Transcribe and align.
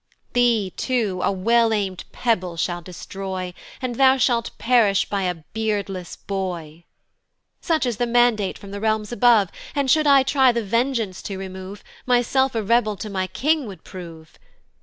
"Thee 0.33 0.73
too 0.75 1.21
a 1.23 1.31
well 1.31 1.71
aim'd 1.71 2.05
pebble 2.11 2.57
shall 2.57 2.81
destroy, 2.81 3.53
"And 3.83 3.97
thou 3.97 4.17
shalt 4.17 4.49
perish 4.57 5.05
by 5.05 5.21
a 5.25 5.35
beardless 5.53 6.15
boy: 6.15 6.85
"Such 7.61 7.85
is 7.85 7.97
the 7.97 8.07
mandate 8.07 8.57
from 8.57 8.71
the 8.71 8.81
realms 8.81 9.11
above, 9.11 9.51
"And 9.75 9.91
should 9.91 10.07
I 10.07 10.23
try 10.23 10.51
the 10.51 10.63
vengeance 10.63 11.21
to 11.21 11.37
remove, 11.37 11.83
"Myself 12.07 12.55
a 12.55 12.63
rebel 12.63 12.97
to 12.97 13.11
my 13.11 13.27
king 13.27 13.67
would 13.67 13.83
prove. 13.83 14.39